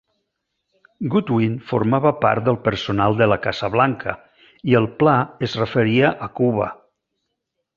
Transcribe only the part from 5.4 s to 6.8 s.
es referia a Cuba.